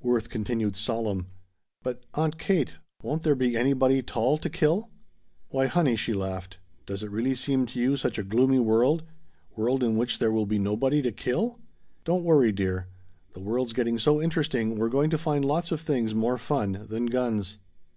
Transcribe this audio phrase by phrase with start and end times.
[0.00, 1.26] Worth continued solemn.
[1.82, 4.88] "But, Aunt Kate won't there be anybody 'tall to kill?"
[5.48, 9.02] "Why, honey," she laughed, "does it really seem to you such a gloomy world
[9.56, 11.58] world in which there will be nobody to kill?
[12.04, 12.86] Don't worry, dear.
[13.34, 17.06] The world's getting so interesting we're going to find lots of things more fun than
[17.06, 17.58] guns."